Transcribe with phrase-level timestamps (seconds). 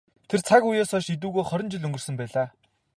[0.29, 2.47] Тэр цаг үеэс хойш эдүгээ хорин жил өнгөрсөн байлаа.